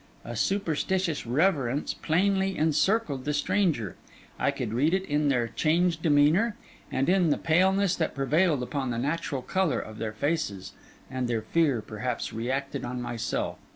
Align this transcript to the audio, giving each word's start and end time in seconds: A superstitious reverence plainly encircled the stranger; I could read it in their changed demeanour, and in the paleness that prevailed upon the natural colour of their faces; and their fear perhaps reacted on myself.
A 0.25 0.35
superstitious 0.35 1.27
reverence 1.27 1.93
plainly 1.93 2.57
encircled 2.57 3.23
the 3.23 3.35
stranger; 3.35 3.97
I 4.39 4.49
could 4.49 4.73
read 4.73 4.95
it 4.95 5.05
in 5.05 5.29
their 5.29 5.47
changed 5.49 6.01
demeanour, 6.01 6.55
and 6.91 7.07
in 7.07 7.29
the 7.29 7.37
paleness 7.37 7.95
that 7.97 8.15
prevailed 8.15 8.63
upon 8.63 8.89
the 8.89 8.97
natural 8.97 9.43
colour 9.43 9.77
of 9.79 9.99
their 9.99 10.13
faces; 10.13 10.73
and 11.11 11.27
their 11.27 11.43
fear 11.43 11.83
perhaps 11.83 12.33
reacted 12.33 12.83
on 12.83 12.99
myself. 12.99 13.59